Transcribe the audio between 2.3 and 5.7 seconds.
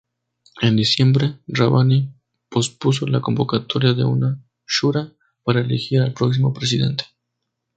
pospuso la convocatoria de una shura para